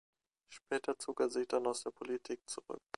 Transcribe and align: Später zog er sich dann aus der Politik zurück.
Später 0.49 0.97
zog 0.97 1.19
er 1.19 1.29
sich 1.29 1.47
dann 1.47 1.67
aus 1.67 1.83
der 1.83 1.91
Politik 1.91 2.39
zurück. 2.49 2.81